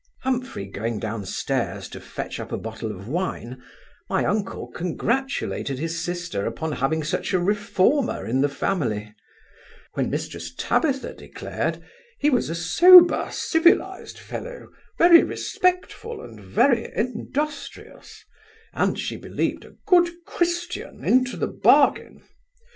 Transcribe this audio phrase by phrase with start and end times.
[0.23, 3.61] Humphry going down stairs to fetch up a bottle of wine,
[4.09, 9.13] my uncle congratulated his sister upon having such a reformer in the family;
[9.93, 11.83] when Mrs Tabitha declared,
[12.17, 18.25] he was a sober civilized fellow; very respectful, and very industrious;
[18.73, 22.23] and, she believed, a good Christian into the bargain.